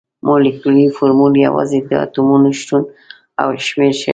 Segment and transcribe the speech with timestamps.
[0.27, 2.81] مالیکولي فورمول یوازې د اتومونو شتون
[3.41, 4.09] او شمیر ښيي.